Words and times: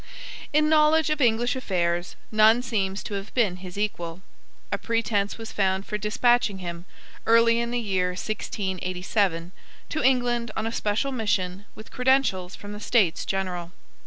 In 0.51 0.67
knowledge 0.67 1.11
of 1.11 1.21
English 1.21 1.55
affairs 1.55 2.15
none 2.31 2.63
seems 2.63 3.03
to 3.03 3.13
have 3.13 3.31
been 3.35 3.57
his 3.57 3.77
equal. 3.77 4.23
A 4.71 4.79
pretence 4.79 5.37
was 5.37 5.51
found 5.51 5.85
for 5.85 5.95
despatching 5.99 6.57
him, 6.57 6.85
early 7.27 7.59
in 7.59 7.69
the 7.69 7.77
year 7.79 8.07
1687, 8.13 9.51
to 9.89 10.03
England 10.03 10.49
on 10.57 10.65
a 10.65 10.71
special 10.71 11.11
mission 11.11 11.65
with 11.75 11.91
credentials 11.91 12.55
from 12.55 12.73
the 12.73 12.79
States 12.79 13.25
General. 13.25 13.73